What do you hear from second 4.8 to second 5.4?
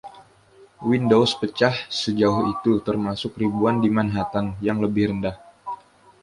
lebih rendah.